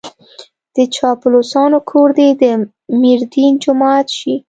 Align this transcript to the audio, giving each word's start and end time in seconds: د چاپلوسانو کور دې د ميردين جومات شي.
د 0.75 0.77
چاپلوسانو 0.95 1.79
کور 1.89 2.09
دې 2.17 2.29
د 2.41 2.43
ميردين 3.01 3.53
جومات 3.63 4.07
شي. 4.17 4.33